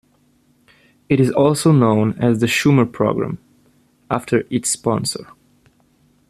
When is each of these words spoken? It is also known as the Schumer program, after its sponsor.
It 1.09 1.19
is 1.19 1.29
also 1.29 1.71
known 1.71 2.13
as 2.17 2.39
the 2.39 2.47
Schumer 2.47 2.91
program, 2.91 3.37
after 4.09 4.45
its 4.49 4.71
sponsor. 4.71 5.27